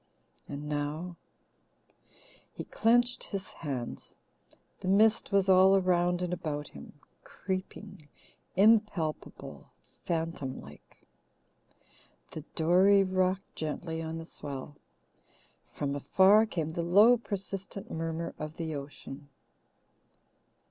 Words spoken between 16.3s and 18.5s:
came the low persistent murmur